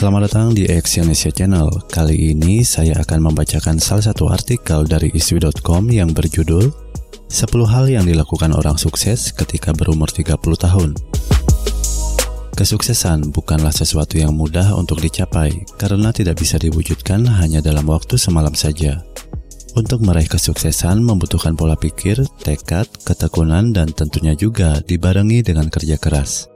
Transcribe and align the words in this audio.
Selamat 0.00 0.32
datang 0.32 0.56
di 0.56 0.64
Exyonesia 0.64 1.28
Channel. 1.28 1.68
Kali 1.92 2.32
ini 2.32 2.64
saya 2.64 2.96
akan 3.04 3.20
membacakan 3.20 3.76
salah 3.76 4.00
satu 4.00 4.32
artikel 4.32 4.88
dari 4.88 5.12
iswi.com 5.12 5.92
yang 5.92 6.16
berjudul 6.16 6.72
10 7.28 7.28
hal 7.68 7.84
yang 7.84 8.08
dilakukan 8.08 8.56
orang 8.56 8.80
sukses 8.80 9.28
ketika 9.28 9.76
berumur 9.76 10.08
30 10.08 10.40
tahun. 10.40 10.96
Kesuksesan 12.56 13.28
bukanlah 13.28 13.76
sesuatu 13.76 14.16
yang 14.16 14.32
mudah 14.32 14.72
untuk 14.72 15.04
dicapai 15.04 15.68
karena 15.76 16.16
tidak 16.16 16.40
bisa 16.40 16.56
diwujudkan 16.56 17.20
hanya 17.36 17.60
dalam 17.60 17.84
waktu 17.84 18.16
semalam 18.16 18.56
saja. 18.56 19.04
Untuk 19.76 20.00
meraih 20.00 20.32
kesuksesan 20.32 20.96
membutuhkan 21.04 21.52
pola 21.60 21.76
pikir, 21.76 22.24
tekad, 22.40 22.88
ketekunan, 23.04 23.76
dan 23.76 23.92
tentunya 23.92 24.32
juga 24.32 24.80
dibarengi 24.80 25.44
dengan 25.44 25.68
kerja 25.68 26.00
keras. 26.00 26.49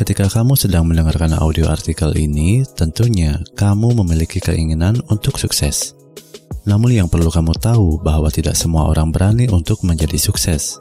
Ketika 0.00 0.32
kamu 0.32 0.56
sedang 0.56 0.88
mendengarkan 0.88 1.36
audio 1.36 1.68
artikel 1.68 2.16
ini, 2.16 2.64
tentunya 2.72 3.36
kamu 3.52 4.00
memiliki 4.00 4.40
keinginan 4.40 4.96
untuk 5.12 5.36
sukses. 5.36 5.92
Namun 6.64 6.96
yang 6.96 7.12
perlu 7.12 7.28
kamu 7.28 7.52
tahu 7.60 8.00
bahwa 8.00 8.32
tidak 8.32 8.56
semua 8.56 8.88
orang 8.88 9.12
berani 9.12 9.44
untuk 9.52 9.84
menjadi 9.84 10.16
sukses. 10.16 10.80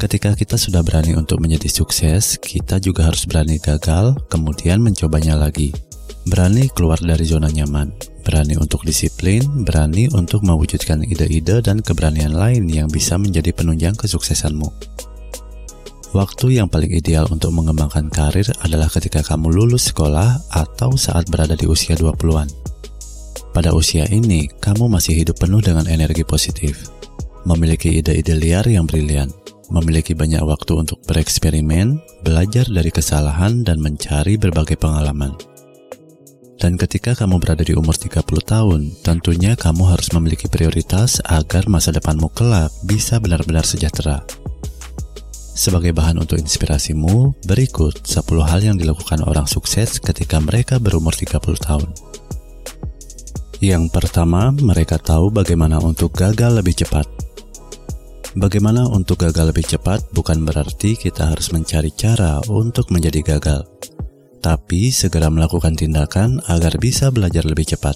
Ketika 0.00 0.32
kita 0.32 0.56
sudah 0.56 0.80
berani 0.80 1.12
untuk 1.12 1.36
menjadi 1.36 1.68
sukses, 1.68 2.40
kita 2.40 2.80
juga 2.80 3.12
harus 3.12 3.28
berani 3.28 3.60
gagal, 3.60 4.16
kemudian 4.32 4.80
mencobanya 4.80 5.36
lagi. 5.36 5.76
Berani 6.24 6.72
keluar 6.72 7.04
dari 7.04 7.28
zona 7.28 7.52
nyaman, 7.52 7.92
berani 8.24 8.56
untuk 8.56 8.88
disiplin, 8.88 9.44
berani 9.68 10.08
untuk 10.16 10.48
mewujudkan 10.48 11.04
ide-ide 11.04 11.60
dan 11.60 11.84
keberanian 11.84 12.32
lain 12.32 12.72
yang 12.72 12.88
bisa 12.88 13.20
menjadi 13.20 13.52
penunjang 13.52 13.92
kesuksesanmu. 14.00 14.72
Waktu 16.14 16.62
yang 16.62 16.70
paling 16.70 16.94
ideal 16.94 17.26
untuk 17.26 17.50
mengembangkan 17.50 18.06
karir 18.06 18.46
adalah 18.62 18.86
ketika 18.86 19.18
kamu 19.26 19.50
lulus 19.50 19.90
sekolah 19.90 20.46
atau 20.46 20.94
saat 20.94 21.26
berada 21.26 21.58
di 21.58 21.66
usia 21.66 21.98
20-an. 21.98 22.46
Pada 23.50 23.74
usia 23.74 24.06
ini, 24.06 24.46
kamu 24.46 24.86
masih 24.86 25.18
hidup 25.18 25.42
penuh 25.42 25.58
dengan 25.58 25.90
energi 25.90 26.22
positif, 26.22 26.86
memiliki 27.42 27.98
ide-ide 27.98 28.30
liar 28.38 28.62
yang 28.70 28.86
brilian, 28.86 29.26
memiliki 29.74 30.14
banyak 30.14 30.38
waktu 30.46 30.86
untuk 30.86 31.02
bereksperimen, 31.02 31.98
belajar 32.22 32.70
dari 32.70 32.94
kesalahan, 32.94 33.66
dan 33.66 33.82
mencari 33.82 34.38
berbagai 34.38 34.78
pengalaman. 34.78 35.34
Dan 36.62 36.78
ketika 36.78 37.18
kamu 37.18 37.42
berada 37.42 37.66
di 37.66 37.74
umur 37.74 37.98
30 37.98 38.22
tahun, 38.22 39.02
tentunya 39.02 39.58
kamu 39.58 39.90
harus 39.90 40.14
memiliki 40.14 40.46
prioritas 40.46 41.18
agar 41.26 41.66
masa 41.66 41.90
depanmu 41.90 42.30
kelak 42.30 42.70
bisa 42.86 43.18
benar-benar 43.18 43.66
sejahtera. 43.66 44.22
Sebagai 45.54 45.94
bahan 45.94 46.18
untuk 46.18 46.42
inspirasimu, 46.42 47.46
berikut 47.46 48.02
10 48.02 48.26
hal 48.42 48.60
yang 48.66 48.74
dilakukan 48.74 49.22
orang 49.22 49.46
sukses 49.46 50.02
ketika 50.02 50.42
mereka 50.42 50.82
berumur 50.82 51.14
30 51.14 51.38
tahun. 51.62 51.94
Yang 53.62 53.94
pertama, 53.94 54.50
mereka 54.50 54.98
tahu 54.98 55.30
bagaimana 55.30 55.78
untuk 55.78 56.10
gagal 56.10 56.58
lebih 56.58 56.74
cepat. 56.74 57.06
Bagaimana 58.34 58.82
untuk 58.90 59.22
gagal 59.22 59.54
lebih 59.54 59.62
cepat 59.62 60.10
bukan 60.10 60.42
berarti 60.42 60.98
kita 60.98 61.30
harus 61.30 61.54
mencari 61.54 61.94
cara 61.94 62.42
untuk 62.50 62.90
menjadi 62.90 63.22
gagal, 63.22 63.62
tapi 64.42 64.90
segera 64.90 65.30
melakukan 65.30 65.78
tindakan 65.78 66.42
agar 66.50 66.82
bisa 66.82 67.14
belajar 67.14 67.46
lebih 67.46 67.78
cepat. 67.78 67.94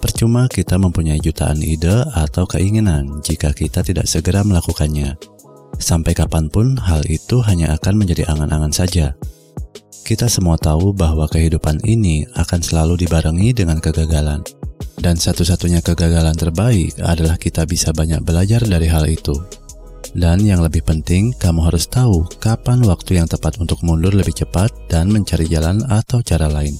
Percuma 0.00 0.48
kita 0.48 0.80
mempunyai 0.80 1.20
jutaan 1.20 1.60
ide 1.60 2.08
atau 2.16 2.48
keinginan 2.48 3.20
jika 3.20 3.52
kita 3.52 3.84
tidak 3.84 4.08
segera 4.08 4.40
melakukannya 4.40 5.33
Sampai 5.78 6.14
kapan 6.14 6.48
pun 6.48 6.78
hal 6.78 7.02
itu 7.10 7.42
hanya 7.44 7.74
akan 7.74 7.98
menjadi 7.98 8.30
angan-angan 8.30 8.72
saja. 8.72 9.14
Kita 10.04 10.28
semua 10.28 10.60
tahu 10.60 10.92
bahwa 10.92 11.24
kehidupan 11.24 11.80
ini 11.88 12.28
akan 12.36 12.60
selalu 12.60 13.08
dibarengi 13.08 13.56
dengan 13.56 13.80
kegagalan. 13.80 14.44
Dan 15.00 15.16
satu-satunya 15.16 15.80
kegagalan 15.80 16.36
terbaik 16.36 16.96
adalah 17.00 17.40
kita 17.40 17.64
bisa 17.64 17.90
banyak 17.90 18.20
belajar 18.20 18.60
dari 18.64 18.88
hal 18.88 19.08
itu. 19.08 19.32
Dan 20.14 20.46
yang 20.46 20.62
lebih 20.62 20.86
penting, 20.86 21.34
kamu 21.34 21.66
harus 21.66 21.90
tahu 21.90 22.22
kapan 22.38 22.86
waktu 22.86 23.18
yang 23.18 23.26
tepat 23.26 23.58
untuk 23.58 23.82
mundur 23.82 24.14
lebih 24.14 24.30
cepat 24.30 24.70
dan 24.86 25.10
mencari 25.10 25.50
jalan 25.50 25.82
atau 25.90 26.22
cara 26.22 26.46
lain. 26.46 26.76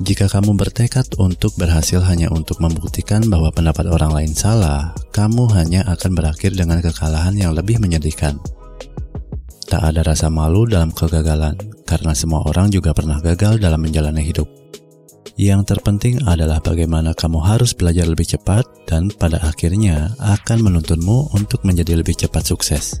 Jika 0.00 0.28
kamu 0.28 0.56
bertekad 0.56 1.16
untuk 1.20 1.56
berhasil 1.56 2.00
hanya 2.04 2.28
untuk 2.32 2.60
membuktikan 2.60 3.24
bahwa 3.28 3.48
pendapat 3.52 3.88
orang 3.88 4.12
lain 4.12 4.32
salah, 4.32 4.92
kamu 5.16 5.48
hanya 5.56 5.80
akan 5.88 6.12
berakhir 6.12 6.52
dengan 6.52 6.84
kekalahan 6.84 7.32
yang 7.32 7.56
lebih 7.56 7.80
menyedihkan. 7.80 8.36
Tak 9.64 9.80
ada 9.80 10.04
rasa 10.04 10.28
malu 10.28 10.68
dalam 10.68 10.92
kegagalan, 10.92 11.56
karena 11.88 12.12
semua 12.12 12.44
orang 12.44 12.68
juga 12.68 12.92
pernah 12.92 13.16
gagal 13.24 13.56
dalam 13.56 13.80
menjalani 13.80 14.20
hidup. 14.20 14.44
Yang 15.40 15.72
terpenting 15.72 16.20
adalah 16.28 16.60
bagaimana 16.60 17.16
kamu 17.16 17.40
harus 17.40 17.72
belajar 17.72 18.04
lebih 18.04 18.28
cepat 18.28 18.68
dan 18.84 19.08
pada 19.08 19.40
akhirnya 19.40 20.12
akan 20.20 20.68
menuntunmu 20.68 21.32
untuk 21.32 21.64
menjadi 21.64 21.96
lebih 21.96 22.12
cepat 22.20 22.52
sukses. 22.52 23.00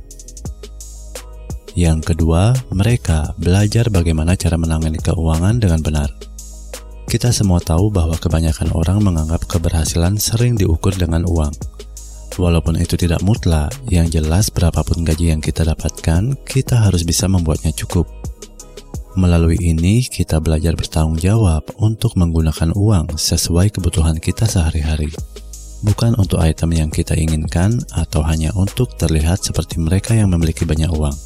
Yang 1.76 2.16
kedua, 2.16 2.56
mereka 2.72 3.36
belajar 3.36 3.92
bagaimana 3.92 4.40
cara 4.40 4.56
menangani 4.56 4.96
keuangan 5.04 5.60
dengan 5.60 5.84
benar. 5.84 6.08
Kita 7.04 7.28
semua 7.28 7.60
tahu 7.60 7.92
bahwa 7.92 8.16
kebanyakan 8.16 8.72
orang 8.72 9.04
menganggap 9.04 9.44
keberhasilan 9.44 10.16
sering 10.16 10.56
diukur 10.56 10.96
dengan 10.96 11.28
uang. 11.28 11.52
Walaupun 12.36 12.76
itu 12.76 13.00
tidak 13.00 13.24
mutlak, 13.24 13.72
yang 13.88 14.12
jelas 14.12 14.52
berapapun 14.52 15.08
gaji 15.08 15.32
yang 15.32 15.40
kita 15.40 15.64
dapatkan, 15.64 16.36
kita 16.44 16.76
harus 16.84 17.00
bisa 17.00 17.24
membuatnya 17.32 17.72
cukup. 17.72 18.04
Melalui 19.16 19.56
ini, 19.56 20.04
kita 20.04 20.36
belajar 20.44 20.76
bertanggung 20.76 21.16
jawab 21.16 21.64
untuk 21.80 22.12
menggunakan 22.20 22.76
uang 22.76 23.16
sesuai 23.16 23.72
kebutuhan 23.72 24.20
kita 24.20 24.44
sehari-hari. 24.44 25.08
Bukan 25.80 26.20
untuk 26.20 26.36
item 26.44 26.76
yang 26.76 26.90
kita 26.92 27.16
inginkan 27.16 27.80
atau 27.96 28.20
hanya 28.20 28.52
untuk 28.52 28.92
terlihat 29.00 29.40
seperti 29.40 29.80
mereka 29.80 30.12
yang 30.12 30.28
memiliki 30.28 30.68
banyak 30.68 30.92
uang. 30.92 31.16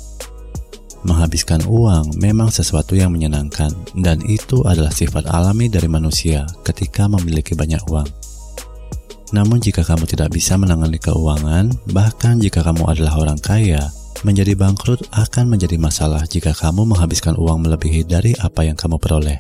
Menghabiskan 1.03 1.67
uang 1.67 2.23
memang 2.23 2.55
sesuatu 2.55 2.95
yang 2.95 3.11
menyenangkan, 3.11 3.75
dan 3.99 4.23
itu 4.23 4.63
adalah 4.63 4.95
sifat 4.95 5.27
alami 5.27 5.67
dari 5.67 5.91
manusia 5.91 6.47
ketika 6.63 7.11
memiliki 7.11 7.59
banyak 7.59 7.83
uang. 7.91 8.20
Namun, 9.31 9.63
jika 9.63 9.87
kamu 9.87 10.11
tidak 10.11 10.35
bisa 10.35 10.59
menangani 10.59 10.99
keuangan, 10.99 11.71
bahkan 11.95 12.43
jika 12.43 12.67
kamu 12.67 12.83
adalah 12.91 13.15
orang 13.23 13.39
kaya, 13.39 13.91
menjadi 14.27 14.53
bangkrut 14.59 15.07
akan 15.15 15.55
menjadi 15.55 15.81
masalah 15.81 16.27
jika 16.27 16.53
kamu 16.53 16.85
menghabiskan 16.85 17.39
uang 17.39 17.65
melebihi 17.65 18.05
dari 18.05 18.35
apa 18.37 18.67
yang 18.67 18.77
kamu 18.77 18.99
peroleh. 19.01 19.39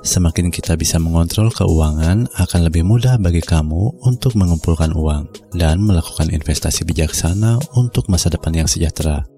Semakin 0.00 0.48
kita 0.48 0.80
bisa 0.80 0.96
mengontrol 0.96 1.52
keuangan, 1.52 2.24
akan 2.32 2.60
lebih 2.72 2.88
mudah 2.88 3.20
bagi 3.20 3.44
kamu 3.44 4.00
untuk 4.00 4.32
mengumpulkan 4.32 4.96
uang 4.96 5.52
dan 5.52 5.84
melakukan 5.84 6.32
investasi 6.32 6.88
bijaksana 6.88 7.60
untuk 7.76 8.08
masa 8.08 8.32
depan 8.32 8.64
yang 8.64 8.68
sejahtera. 8.68 9.28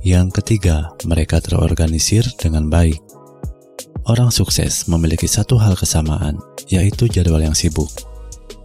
Yang 0.00 0.40
ketiga, 0.40 0.96
mereka 1.04 1.44
terorganisir 1.44 2.24
dengan 2.40 2.72
baik. 2.72 3.09
Orang 4.08 4.32
sukses 4.32 4.88
memiliki 4.88 5.28
satu 5.28 5.60
hal 5.60 5.76
kesamaan, 5.76 6.40
yaitu 6.72 7.04
jadwal 7.04 7.40
yang 7.44 7.52
sibuk. 7.52 7.88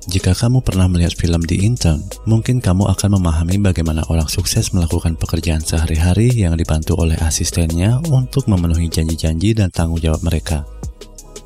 Jika 0.06 0.38
kamu 0.38 0.62
pernah 0.62 0.86
melihat 0.86 1.18
film 1.18 1.42
The 1.44 1.58
Intern, 1.60 2.00
mungkin 2.30 2.62
kamu 2.62 2.88
akan 2.94 3.18
memahami 3.20 3.58
bagaimana 3.58 4.06
orang 4.08 4.30
sukses 4.30 4.70
melakukan 4.72 5.18
pekerjaan 5.18 5.66
sehari-hari 5.66 6.30
yang 6.30 6.54
dibantu 6.56 6.96
oleh 6.96 7.18
asistennya 7.20 8.00
untuk 8.14 8.46
memenuhi 8.46 8.88
janji-janji 8.88 9.58
dan 9.58 9.74
tanggung 9.74 10.00
jawab 10.00 10.22
mereka. 10.22 10.64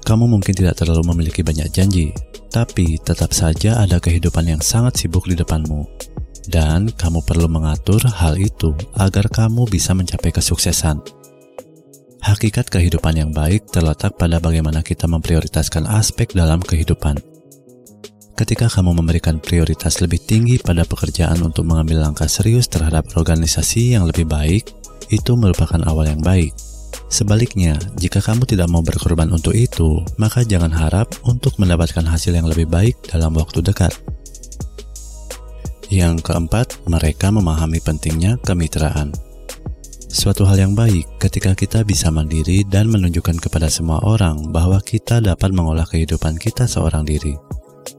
Kamu 0.04 0.28
mungkin 0.28 0.54
tidak 0.54 0.78
terlalu 0.78 1.16
memiliki 1.16 1.40
banyak 1.40 1.72
janji, 1.72 2.12
tapi 2.52 3.00
tetap 3.00 3.32
saja 3.32 3.80
ada 3.80 3.98
kehidupan 3.98 4.44
yang 4.44 4.62
sangat 4.62 5.00
sibuk 5.02 5.26
di 5.26 5.40
depanmu 5.40 6.10
dan 6.50 6.90
kamu 6.90 7.22
perlu 7.22 7.46
mengatur 7.46 8.02
hal 8.10 8.34
itu 8.42 8.74
agar 8.98 9.30
kamu 9.30 9.70
bisa 9.70 9.94
mencapai 9.94 10.34
kesuksesan. 10.34 11.19
Hakikat 12.20 12.68
kehidupan 12.68 13.16
yang 13.16 13.32
baik 13.32 13.72
terletak 13.72 14.20
pada 14.20 14.44
bagaimana 14.44 14.84
kita 14.84 15.08
memprioritaskan 15.08 15.88
aspek 15.88 16.36
dalam 16.36 16.60
kehidupan. 16.60 17.16
Ketika 18.36 18.68
kamu 18.68 19.00
memberikan 19.00 19.40
prioritas 19.40 20.04
lebih 20.04 20.20
tinggi 20.28 20.60
pada 20.60 20.84
pekerjaan 20.84 21.40
untuk 21.40 21.64
mengambil 21.64 22.04
langkah 22.04 22.28
serius 22.28 22.68
terhadap 22.68 23.08
organisasi 23.16 23.96
yang 23.96 24.04
lebih 24.04 24.28
baik, 24.28 24.68
itu 25.08 25.32
merupakan 25.40 25.80
awal 25.88 26.12
yang 26.12 26.20
baik. 26.20 26.52
Sebaliknya, 27.08 27.80
jika 27.96 28.20
kamu 28.20 28.44
tidak 28.44 28.68
mau 28.68 28.84
berkorban 28.84 29.32
untuk 29.32 29.56
itu, 29.56 30.04
maka 30.20 30.44
jangan 30.44 30.76
harap 30.76 31.10
untuk 31.24 31.56
mendapatkan 31.56 32.04
hasil 32.04 32.36
yang 32.36 32.52
lebih 32.52 32.68
baik 32.68 33.00
dalam 33.08 33.32
waktu 33.32 33.64
dekat. 33.64 33.96
Yang 35.88 36.22
keempat, 36.22 36.84
mereka 36.86 37.32
memahami 37.32 37.80
pentingnya 37.80 38.38
kemitraan. 38.44 39.29
Suatu 40.10 40.42
hal 40.50 40.58
yang 40.58 40.74
baik 40.74 41.22
ketika 41.22 41.54
kita 41.54 41.86
bisa 41.86 42.10
mandiri 42.10 42.66
dan 42.66 42.90
menunjukkan 42.90 43.38
kepada 43.46 43.70
semua 43.70 44.02
orang 44.02 44.50
bahwa 44.50 44.82
kita 44.82 45.22
dapat 45.22 45.54
mengolah 45.54 45.86
kehidupan 45.86 46.34
kita 46.42 46.66
seorang 46.66 47.06
diri. 47.06 47.38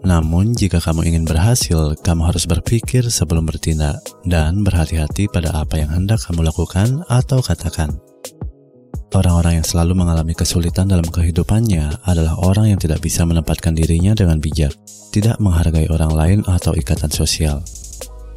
Namun, 0.03 0.51
jika 0.51 0.83
kamu 0.83 1.07
ingin 1.07 1.23
berhasil, 1.23 1.95
kamu 2.03 2.35
harus 2.35 2.51
berpikir 2.51 3.07
sebelum 3.07 3.47
bertindak 3.47 4.03
dan 4.27 4.67
berhati-hati 4.67 5.31
pada 5.31 5.55
apa 5.55 5.79
yang 5.79 5.91
hendak 5.95 6.19
kamu 6.27 6.51
lakukan 6.51 7.07
atau 7.07 7.39
katakan. 7.39 7.95
Orang-orang 9.15 9.63
yang 9.63 9.67
selalu 9.67 9.95
mengalami 10.03 10.35
kesulitan 10.35 10.91
dalam 10.91 11.07
kehidupannya 11.07 12.07
adalah 12.11 12.39
orang 12.43 12.75
yang 12.75 12.79
tidak 12.83 13.03
bisa 13.03 13.23
menempatkan 13.23 13.75
dirinya 13.75 14.19
dengan 14.19 14.43
bijak, 14.43 14.75
tidak 15.15 15.39
menghargai 15.39 15.87
orang 15.91 16.11
lain 16.15 16.41
atau 16.47 16.75
ikatan 16.75 17.11
sosial. 17.11 17.63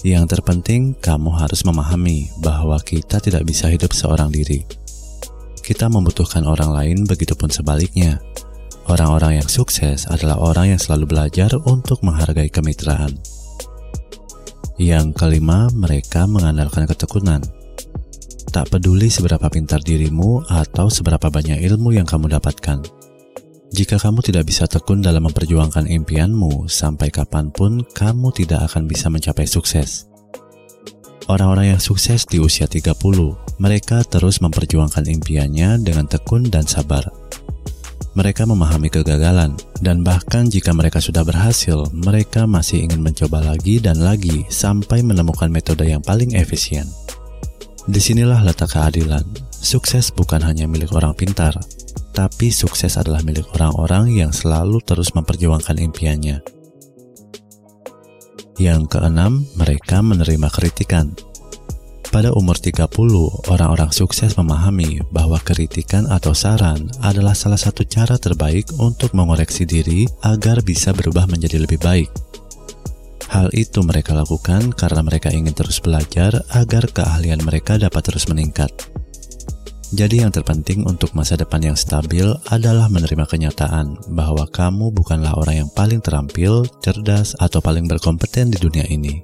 Yang 0.03 0.35
terpenting, 0.35 0.99
kamu 0.99 1.31
harus 1.31 1.63
memahami 1.63 2.27
bahwa 2.43 2.75
kita 2.83 3.23
tidak 3.23 3.47
bisa 3.47 3.71
hidup 3.71 3.95
seorang 3.95 4.35
diri. 4.35 4.67
Kita 5.63 5.87
membutuhkan 5.87 6.43
orang 6.43 6.75
lain, 6.75 6.97
begitupun 7.07 7.47
sebaliknya. 7.47 8.19
Orang-orang 8.91 9.39
yang 9.39 9.47
sukses 9.47 10.03
adalah 10.11 10.35
orang 10.43 10.75
yang 10.75 10.81
selalu 10.83 11.07
belajar 11.07 11.55
untuk 11.63 12.03
menghargai 12.03 12.51
kemitraan. 12.51 13.15
Yang 14.75 15.15
kelima, 15.15 15.71
mereka 15.71 16.27
mengandalkan 16.27 16.83
ketekunan. 16.83 17.39
Tak 18.51 18.75
peduli 18.75 19.07
seberapa 19.07 19.47
pintar 19.47 19.79
dirimu 19.79 20.43
atau 20.51 20.91
seberapa 20.91 21.31
banyak 21.31 21.63
ilmu 21.63 21.95
yang 21.95 22.03
kamu 22.03 22.27
dapatkan. 22.27 22.83
Jika 23.73 23.97
kamu 23.97 24.21
tidak 24.21 24.53
bisa 24.53 24.69
tekun 24.69 25.01
dalam 25.01 25.25
memperjuangkan 25.25 25.89
impianmu, 25.89 26.69
sampai 26.69 27.09
kapan 27.09 27.49
pun 27.49 27.81
kamu 27.81 28.29
tidak 28.29 28.69
akan 28.69 28.85
bisa 28.85 29.09
mencapai 29.09 29.49
sukses. 29.49 30.05
Orang-orang 31.25 31.73
yang 31.73 31.81
sukses 31.81 32.29
di 32.29 32.37
usia 32.37 32.69
30, 32.69 32.93
mereka 33.57 34.05
terus 34.05 34.45
memperjuangkan 34.45 35.09
impiannya 35.09 35.81
dengan 35.81 36.05
tekun 36.05 36.53
dan 36.53 36.69
sabar. 36.69 37.01
Mereka 38.13 38.45
memahami 38.45 38.93
kegagalan, 38.93 39.57
dan 39.81 40.05
bahkan 40.05 40.45
jika 40.45 40.69
mereka 40.69 41.01
sudah 41.01 41.25
berhasil, 41.25 41.89
mereka 41.97 42.45
masih 42.45 42.85
ingin 42.85 43.01
mencoba 43.01 43.41
lagi 43.41 43.81
dan 43.81 43.97
lagi 43.97 44.45
sampai 44.53 45.01
menemukan 45.01 45.49
metode 45.49 45.89
yang 45.89 46.05
paling 46.05 46.37
efisien. 46.37 46.85
Di 47.89 47.97
sinilah 47.97 48.45
letak 48.45 48.77
keadilan. 48.77 49.25
Sukses 49.49 50.13
bukan 50.13 50.45
hanya 50.45 50.69
milik 50.69 50.93
orang 50.93 51.17
pintar, 51.17 51.57
tapi 52.13 52.53
sukses 52.53 52.95
adalah 52.95 53.25
milik 53.25 53.49
orang-orang 53.57 54.13
yang 54.13 54.29
selalu 54.29 54.77
terus 54.85 55.11
memperjuangkan 55.17 55.81
impiannya. 55.81 56.45
Yang 58.61 58.81
keenam, 58.93 59.49
mereka 59.57 60.05
menerima 60.05 60.47
kritikan. 60.53 61.09
Pada 62.13 62.29
umur 62.37 62.61
30, 62.61 62.93
orang-orang 63.49 63.89
sukses 63.89 64.37
memahami 64.37 65.01
bahwa 65.09 65.41
kritikan 65.41 66.05
atau 66.05 66.37
saran 66.37 66.85
adalah 67.01 67.33
salah 67.33 67.57
satu 67.57 67.81
cara 67.89 68.21
terbaik 68.21 68.69
untuk 68.77 69.17
mengoreksi 69.17 69.65
diri 69.65 70.05
agar 70.21 70.61
bisa 70.61 70.93
berubah 70.93 71.25
menjadi 71.25 71.65
lebih 71.65 71.81
baik. 71.81 72.13
Hal 73.33 73.49
itu 73.57 73.81
mereka 73.81 74.13
lakukan 74.13 74.77
karena 74.77 75.01
mereka 75.01 75.33
ingin 75.33 75.57
terus 75.57 75.81
belajar 75.81 76.37
agar 76.53 76.85
keahlian 76.93 77.41
mereka 77.41 77.81
dapat 77.81 78.05
terus 78.05 78.29
meningkat. 78.29 78.69
Jadi 79.93 80.25
yang 80.25 80.33
terpenting 80.33 80.89
untuk 80.89 81.13
masa 81.13 81.37
depan 81.37 81.61
yang 81.61 81.77
stabil 81.77 82.25
adalah 82.49 82.89
menerima 82.89 83.29
kenyataan 83.29 84.09
bahwa 84.09 84.49
kamu 84.49 84.89
bukanlah 84.89 85.37
orang 85.37 85.61
yang 85.61 85.69
paling 85.69 86.01
terampil, 86.01 86.65
cerdas, 86.81 87.37
atau 87.37 87.61
paling 87.61 87.85
berkompeten 87.85 88.49
di 88.49 88.57
dunia 88.57 88.89
ini. 88.89 89.21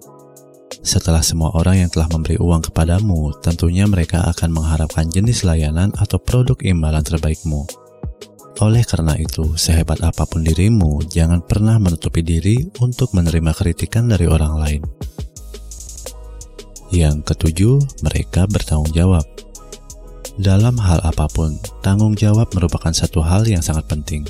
Setelah 0.85 1.25
semua 1.25 1.49
orang 1.57 1.81
yang 1.81 1.89
telah 1.89 2.05
memberi 2.13 2.37
uang 2.37 2.69
kepadamu, 2.69 3.33
tentunya 3.41 3.89
mereka 3.89 4.29
akan 4.29 4.53
mengharapkan 4.53 5.09
jenis 5.09 5.41
layanan 5.41 5.89
atau 5.97 6.21
produk 6.21 6.61
imbalan 6.61 7.01
terbaikmu. 7.01 7.65
Oleh 8.61 8.85
karena 8.85 9.17
itu, 9.17 9.57
sehebat 9.57 10.05
apa 10.05 10.29
pun 10.29 10.45
dirimu, 10.45 11.01
jangan 11.09 11.41
pernah 11.41 11.81
menutupi 11.81 12.21
diri 12.21 12.69
untuk 12.77 13.17
menerima 13.17 13.57
kritikan 13.57 14.05
dari 14.05 14.29
orang 14.29 14.53
lain. 14.53 14.81
Yang 16.93 17.33
ketujuh, 17.33 18.05
mereka 18.05 18.45
bertanggung 18.45 18.93
jawab. 18.93 19.25
Dalam 20.39 20.79
hal 20.79 21.03
apa 21.03 21.27
pun, 21.27 21.59
tanggung 21.83 22.15
jawab 22.15 22.47
merupakan 22.55 22.95
satu 22.95 23.19
hal 23.19 23.43
yang 23.43 23.59
sangat 23.59 23.91
penting. 23.91 24.23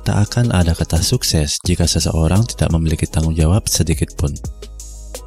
Tak 0.00 0.32
akan 0.32 0.48
ada 0.48 0.72
kata 0.72 0.96
sukses 1.04 1.60
jika 1.60 1.84
seseorang 1.84 2.48
tidak 2.48 2.72
memiliki 2.72 3.04
tanggung 3.04 3.36
jawab 3.36 3.68
sedikit 3.68 4.16
pun. 4.16 4.32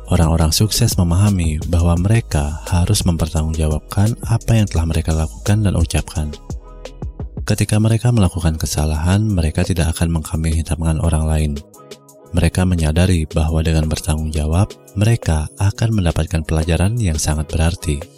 Orang-orang 0.10 0.50
sukses 0.50 0.98
memahami 0.98 1.62
bahwa 1.70 1.94
mereka 2.02 2.58
harus 2.74 3.06
mempertanggungjawabkan 3.06 4.18
apa 4.26 4.52
yang 4.58 4.66
telah 4.66 4.90
mereka 4.90 5.14
lakukan 5.14 5.62
dan 5.62 5.78
ucapkan. 5.78 6.34
Ketika 7.46 7.78
mereka 7.78 8.10
melakukan 8.10 8.58
kesalahan, 8.58 9.22
mereka 9.30 9.62
tidak 9.62 9.94
akan 9.94 10.10
mengkambing 10.10 10.58
hitamkan 10.58 10.98
orang 11.06 11.30
lain. 11.30 11.52
Mereka 12.34 12.66
menyadari 12.66 13.30
bahwa 13.30 13.62
dengan 13.62 13.86
bertanggung 13.86 14.34
jawab, 14.34 14.74
mereka 14.98 15.46
akan 15.62 16.02
mendapatkan 16.02 16.42
pelajaran 16.42 16.98
yang 16.98 17.22
sangat 17.22 17.46
berarti. 17.46 18.15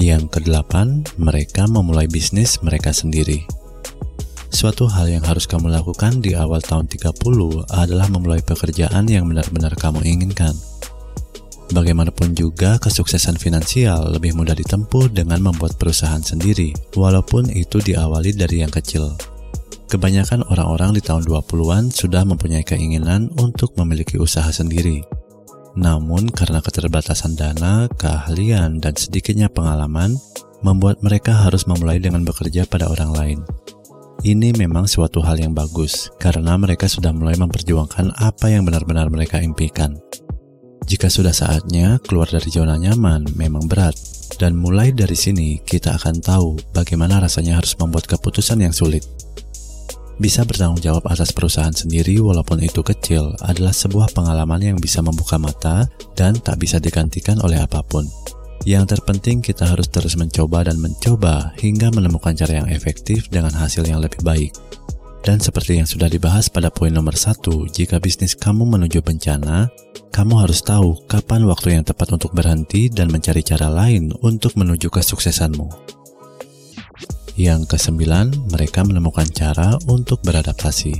Yang 0.00 0.32
kedelapan, 0.32 1.04
mereka 1.20 1.68
memulai 1.68 2.08
bisnis 2.08 2.56
mereka 2.64 2.88
sendiri. 2.88 3.44
Suatu 4.48 4.88
hal 4.88 5.12
yang 5.12 5.20
harus 5.20 5.44
kamu 5.44 5.68
lakukan 5.68 6.24
di 6.24 6.32
awal 6.32 6.64
tahun 6.64 6.88
30 6.88 7.20
adalah 7.68 8.08
memulai 8.08 8.40
pekerjaan 8.40 9.04
yang 9.12 9.28
benar-benar 9.28 9.76
kamu 9.76 10.00
inginkan. 10.08 10.56
Bagaimanapun 11.76 12.32
juga, 12.32 12.80
kesuksesan 12.80 13.36
finansial 13.36 14.16
lebih 14.16 14.32
mudah 14.32 14.56
ditempuh 14.56 15.12
dengan 15.12 15.44
membuat 15.44 15.76
perusahaan 15.76 16.24
sendiri, 16.24 16.72
walaupun 16.96 17.52
itu 17.52 17.76
diawali 17.84 18.32
dari 18.32 18.64
yang 18.64 18.72
kecil. 18.72 19.12
Kebanyakan 19.92 20.48
orang-orang 20.48 20.96
di 20.96 21.04
tahun 21.04 21.28
20-an 21.28 21.92
sudah 21.92 22.24
mempunyai 22.24 22.64
keinginan 22.64 23.28
untuk 23.36 23.76
memiliki 23.76 24.16
usaha 24.16 24.48
sendiri. 24.48 25.04
Namun, 25.78 26.26
karena 26.30 26.58
keterbatasan 26.58 27.38
dana, 27.38 27.86
keahlian, 27.94 28.82
dan 28.82 28.94
sedikitnya 28.98 29.46
pengalaman, 29.46 30.18
membuat 30.60 31.00
mereka 31.00 31.32
harus 31.32 31.64
memulai 31.64 32.02
dengan 32.02 32.26
bekerja 32.26 32.66
pada 32.66 32.90
orang 32.90 33.10
lain. 33.14 33.38
Ini 34.20 34.52
memang 34.52 34.84
suatu 34.84 35.24
hal 35.24 35.40
yang 35.40 35.56
bagus, 35.56 36.12
karena 36.20 36.58
mereka 36.60 36.84
sudah 36.84 37.08
mulai 37.14 37.40
memperjuangkan 37.40 38.20
apa 38.20 38.52
yang 38.52 38.68
benar-benar 38.68 39.08
mereka 39.08 39.40
impikan. 39.40 39.96
Jika 40.84 41.08
sudah 41.08 41.32
saatnya 41.32 41.96
keluar 42.04 42.28
dari 42.28 42.50
zona 42.52 42.76
nyaman 42.76 43.32
memang 43.38 43.64
berat, 43.64 43.96
dan 44.36 44.58
mulai 44.58 44.92
dari 44.92 45.16
sini 45.16 45.62
kita 45.64 45.96
akan 45.96 46.20
tahu 46.20 46.60
bagaimana 46.76 47.22
rasanya 47.22 47.62
harus 47.62 47.72
membuat 47.80 48.10
keputusan 48.10 48.60
yang 48.60 48.74
sulit. 48.76 49.06
Bisa 50.20 50.44
bertanggung 50.44 50.84
jawab 50.84 51.08
atas 51.08 51.32
perusahaan 51.32 51.72
sendiri 51.72 52.20
walaupun 52.20 52.60
itu 52.60 52.84
kecil 52.84 53.32
adalah 53.40 53.72
sebuah 53.72 54.12
pengalaman 54.12 54.60
yang 54.60 54.76
bisa 54.76 55.00
membuka 55.00 55.40
mata 55.40 55.88
dan 56.12 56.36
tak 56.36 56.60
bisa 56.60 56.76
digantikan 56.76 57.40
oleh 57.40 57.56
apa 57.56 57.80
pun. 57.80 58.04
Yang 58.68 58.92
terpenting 58.92 59.40
kita 59.40 59.64
harus 59.64 59.88
terus 59.88 60.20
mencoba 60.20 60.68
dan 60.68 60.76
mencoba 60.76 61.56
hingga 61.56 61.88
menemukan 61.88 62.36
cara 62.36 62.60
yang 62.60 62.68
efektif 62.68 63.32
dengan 63.32 63.56
hasil 63.56 63.80
yang 63.88 64.04
lebih 64.04 64.20
baik. 64.20 64.52
Dan 65.24 65.40
seperti 65.40 65.80
yang 65.80 65.88
sudah 65.88 66.12
dibahas 66.12 66.52
pada 66.52 66.68
poin 66.68 66.92
nomor 66.92 67.16
satu, 67.16 67.64
jika 67.72 67.96
bisnis 67.96 68.36
kamu 68.36 68.68
menuju 68.68 69.00
bencana, 69.00 69.72
kamu 70.12 70.36
harus 70.36 70.60
tahu 70.60 71.00
kapan 71.08 71.48
waktu 71.48 71.80
yang 71.80 71.84
tepat 71.88 72.12
untuk 72.12 72.36
berhenti 72.36 72.92
dan 72.92 73.08
mencari 73.08 73.40
cara 73.40 73.72
lain 73.72 74.12
untuk 74.20 74.52
menuju 74.52 74.92
kesuksesanmu. 74.92 75.99
Yang 77.40 77.72
kesembilan, 77.72 78.52
mereka 78.52 78.84
menemukan 78.84 79.24
cara 79.32 79.72
untuk 79.88 80.20
beradaptasi. 80.20 80.92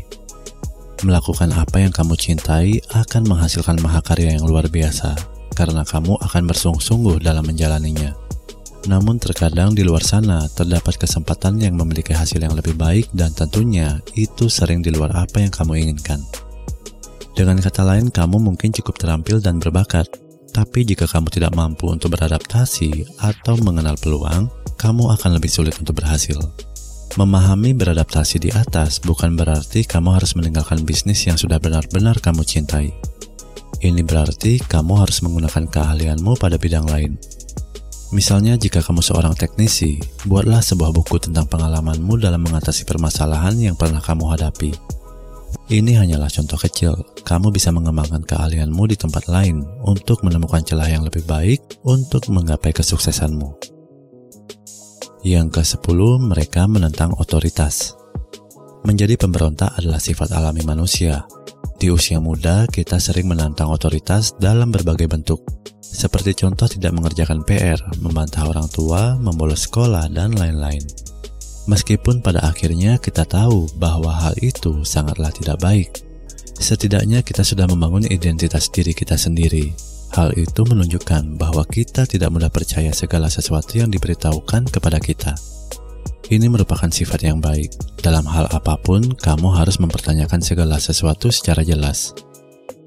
Melakukan 1.04 1.52
apa 1.52 1.84
yang 1.84 1.92
kamu 1.92 2.16
cintai 2.16 2.80
akan 2.96 3.28
menghasilkan 3.28 3.76
mahakarya 3.84 4.40
yang 4.40 4.48
luar 4.48 4.64
biasa, 4.72 5.20
karena 5.52 5.84
kamu 5.84 6.16
akan 6.16 6.42
bersungguh-sungguh 6.48 7.20
dalam 7.20 7.44
menjalaninya. 7.44 8.16
Namun 8.88 9.20
terkadang 9.20 9.76
di 9.76 9.84
luar 9.84 10.00
sana 10.00 10.48
terdapat 10.48 10.96
kesempatan 10.96 11.60
yang 11.60 11.76
memiliki 11.76 12.16
hasil 12.16 12.40
yang 12.40 12.56
lebih 12.56 12.72
baik 12.72 13.12
dan 13.12 13.36
tentunya 13.36 14.00
itu 14.16 14.48
sering 14.48 14.80
di 14.80 14.88
luar 14.88 15.12
apa 15.12 15.44
yang 15.44 15.52
kamu 15.52 15.76
inginkan. 15.76 16.24
Dengan 17.36 17.60
kata 17.60 17.84
lain, 17.84 18.08
kamu 18.08 18.40
mungkin 18.40 18.72
cukup 18.72 18.96
terampil 18.96 19.44
dan 19.44 19.60
berbakat, 19.60 20.08
tapi 20.56 20.88
jika 20.88 21.04
kamu 21.04 21.28
tidak 21.28 21.52
mampu 21.52 21.92
untuk 21.92 22.16
beradaptasi 22.16 23.20
atau 23.20 23.60
mengenal 23.60 24.00
peluang, 24.00 24.48
kamu 24.80 25.12
akan 25.12 25.36
lebih 25.36 25.52
sulit 25.52 25.76
untuk 25.76 26.00
berhasil. 26.00 26.40
Memahami 27.20 27.76
beradaptasi 27.76 28.40
di 28.40 28.48
atas 28.48 28.96
bukan 29.04 29.36
berarti 29.36 29.84
kamu 29.84 30.16
harus 30.16 30.32
meninggalkan 30.32 30.80
bisnis 30.88 31.20
yang 31.28 31.36
sudah 31.36 31.60
benar-benar 31.60 32.16
kamu 32.24 32.40
cintai. 32.48 32.88
Ini 33.84 34.00
berarti 34.00 34.56
kamu 34.64 35.04
harus 35.04 35.20
menggunakan 35.20 35.68
keahlianmu 35.68 36.40
pada 36.40 36.56
bidang 36.56 36.88
lain, 36.88 37.20
Misalnya 38.10 38.58
jika 38.58 38.82
kamu 38.82 39.06
seorang 39.06 39.38
teknisi, 39.38 40.02
buatlah 40.26 40.58
sebuah 40.58 40.90
buku 40.90 41.22
tentang 41.22 41.46
pengalamanmu 41.46 42.18
dalam 42.18 42.42
mengatasi 42.42 42.82
permasalahan 42.82 43.54
yang 43.54 43.78
pernah 43.78 44.02
kamu 44.02 44.34
hadapi. 44.34 44.74
Ini 45.70 46.02
hanyalah 46.02 46.26
contoh 46.26 46.58
kecil, 46.58 46.98
kamu 47.22 47.54
bisa 47.54 47.70
mengembangkan 47.70 48.26
keahlianmu 48.26 48.82
di 48.90 48.98
tempat 48.98 49.30
lain 49.30 49.62
untuk 49.86 50.26
menemukan 50.26 50.66
celah 50.66 50.90
yang 50.90 51.06
lebih 51.06 51.22
baik 51.22 51.62
untuk 51.86 52.26
menggapai 52.26 52.74
kesuksesanmu. 52.74 53.69
Yang 55.20 55.60
ke-10, 55.60 56.00
mereka 56.32 56.64
menentang 56.64 57.12
otoritas. 57.20 57.92
Menjadi 58.88 59.20
pemberontak 59.20 59.76
adalah 59.76 60.00
sifat 60.00 60.32
alami 60.32 60.64
manusia. 60.64 61.28
Di 61.76 61.92
usia 61.92 62.16
muda, 62.24 62.64
kita 62.64 62.96
sering 62.96 63.28
menantang 63.28 63.68
otoritas 63.68 64.32
dalam 64.40 64.72
berbagai 64.72 65.04
bentuk, 65.12 65.44
seperti 65.84 66.32
contoh 66.32 66.64
tidak 66.64 66.96
mengerjakan 66.96 67.44
PR, 67.44 67.76
membantah 68.00 68.48
orang 68.48 68.64
tua, 68.72 69.20
membolos 69.20 69.68
sekolah, 69.68 70.08
dan 70.08 70.32
lain-lain. 70.32 70.80
Meskipun 71.68 72.24
pada 72.24 72.40
akhirnya 72.40 72.96
kita 72.96 73.28
tahu 73.28 73.68
bahwa 73.76 74.16
hal 74.16 74.32
itu 74.40 74.88
sangatlah 74.88 75.28
tidak 75.36 75.60
baik, 75.60 76.00
setidaknya 76.56 77.20
kita 77.20 77.44
sudah 77.44 77.68
membangun 77.68 78.08
identitas 78.08 78.72
diri 78.72 78.96
kita 78.96 79.20
sendiri. 79.20 79.89
Hal 80.10 80.34
itu 80.34 80.66
menunjukkan 80.66 81.38
bahwa 81.38 81.62
kita 81.70 82.02
tidak 82.02 82.34
mudah 82.34 82.50
percaya 82.50 82.90
segala 82.90 83.30
sesuatu 83.30 83.78
yang 83.78 83.94
diberitahukan 83.94 84.66
kepada 84.66 84.98
kita. 84.98 85.38
Ini 86.30 86.46
merupakan 86.46 86.90
sifat 86.90 87.26
yang 87.26 87.38
baik. 87.42 87.74
Dalam 88.02 88.26
hal 88.26 88.50
apa 88.50 88.78
pun, 88.78 89.02
kamu 89.02 89.54
harus 89.54 89.78
mempertanyakan 89.82 90.42
segala 90.42 90.78
sesuatu 90.78 91.30
secara 91.30 91.62
jelas. 91.66 92.14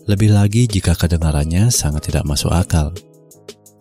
Lebih 0.03 0.35
lagi 0.35 0.67
jika 0.67 0.95
kedengarannya 0.99 1.71
sangat 1.71 2.11
tidak 2.11 2.27
masuk 2.27 2.51
akal. 2.51 2.91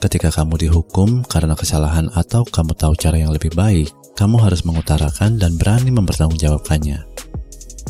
Ketika 0.02 0.34
kamu 0.34 0.66
dihukum 0.66 1.22
karena 1.26 1.54
kesalahan 1.54 2.10
atau 2.14 2.42
kamu 2.42 2.74
tahu 2.74 2.94
cara 2.98 3.22
yang 3.22 3.30
lebih 3.30 3.54
baik, 3.54 3.90
kamu 4.18 4.38
harus 4.38 4.66
mengutarakan 4.66 5.38
dan 5.38 5.54
berani 5.58 5.94
mempertanggungjawabkannya. 5.94 6.98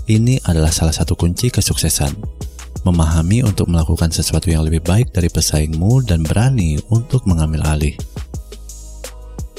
Ini 0.09 0.45
adalah 0.45 0.73
salah 0.73 0.93
satu 0.93 1.17
kunci 1.17 1.49
kesuksesan. 1.49 2.13
Memahami 2.83 3.45
untuk 3.45 3.69
melakukan 3.69 4.09
sesuatu 4.11 4.49
yang 4.49 4.65
lebih 4.65 4.83
baik 4.83 5.13
dari 5.13 5.29
pesaingmu 5.29 6.03
dan 6.09 6.25
berani 6.25 6.81
untuk 6.89 7.29
mengambil 7.29 7.63
alih. 7.69 7.95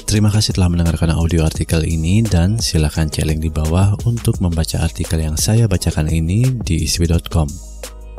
Terima 0.04 0.28
kasih 0.28 0.54
telah 0.54 0.68
mendengarkan 0.68 1.16
audio 1.16 1.42
artikel 1.42 1.82
ini 1.82 2.20
dan 2.20 2.60
silakan 2.60 3.08
cek 3.08 3.24
link 3.24 3.40
di 3.40 3.50
bawah 3.50 3.96
untuk 4.04 4.38
membaca 4.38 4.84
artikel 4.84 5.18
yang 5.18 5.34
saya 5.34 5.64
bacakan 5.64 6.12
ini 6.12 6.44
di 6.60 6.84
iswi.com. 6.84 7.48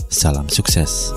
Salam 0.10 0.50
sukses. 0.50 1.14